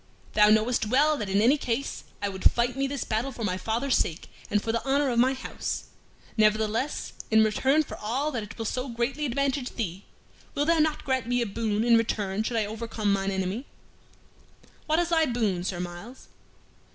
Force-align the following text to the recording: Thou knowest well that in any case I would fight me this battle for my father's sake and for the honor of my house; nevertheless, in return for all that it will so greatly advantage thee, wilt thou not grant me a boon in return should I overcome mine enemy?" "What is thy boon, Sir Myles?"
Thou 0.33 0.49
knowest 0.49 0.87
well 0.87 1.15
that 1.17 1.29
in 1.29 1.43
any 1.43 1.59
case 1.59 2.05
I 2.23 2.29
would 2.29 2.49
fight 2.49 2.75
me 2.75 2.87
this 2.87 3.03
battle 3.03 3.31
for 3.31 3.43
my 3.43 3.55
father's 3.55 3.95
sake 3.95 4.29
and 4.49 4.59
for 4.59 4.71
the 4.71 4.83
honor 4.83 5.11
of 5.11 5.19
my 5.19 5.33
house; 5.35 5.83
nevertheless, 6.37 7.13
in 7.29 7.43
return 7.43 7.83
for 7.83 7.97
all 8.01 8.31
that 8.31 8.41
it 8.41 8.57
will 8.57 8.65
so 8.65 8.89
greatly 8.89 9.27
advantage 9.27 9.75
thee, 9.75 10.05
wilt 10.55 10.69
thou 10.69 10.79
not 10.79 11.05
grant 11.05 11.27
me 11.27 11.39
a 11.43 11.45
boon 11.45 11.83
in 11.83 11.97
return 11.97 12.41
should 12.41 12.57
I 12.57 12.65
overcome 12.65 13.13
mine 13.13 13.29
enemy?" 13.29 13.67
"What 14.87 14.97
is 14.97 15.09
thy 15.09 15.27
boon, 15.27 15.63
Sir 15.63 15.79
Myles?" 15.79 16.29